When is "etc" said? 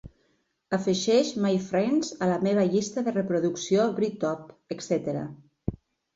4.79-5.21